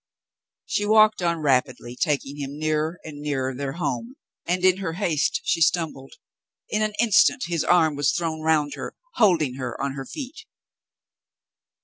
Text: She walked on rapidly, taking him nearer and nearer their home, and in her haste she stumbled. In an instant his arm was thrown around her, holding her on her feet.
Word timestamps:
She 0.65 0.83
walked 0.83 1.21
on 1.21 1.43
rapidly, 1.43 1.95
taking 1.95 2.37
him 2.37 2.57
nearer 2.57 2.97
and 3.03 3.19
nearer 3.21 3.53
their 3.53 3.73
home, 3.73 4.15
and 4.47 4.65
in 4.65 4.77
her 4.77 4.93
haste 4.93 5.41
she 5.43 5.61
stumbled. 5.61 6.13
In 6.69 6.81
an 6.81 6.93
instant 6.99 7.43
his 7.45 7.63
arm 7.63 7.95
was 7.95 8.11
thrown 8.11 8.41
around 8.41 8.73
her, 8.73 8.95
holding 9.17 9.57
her 9.57 9.79
on 9.79 9.91
her 9.93 10.07
feet. 10.07 10.47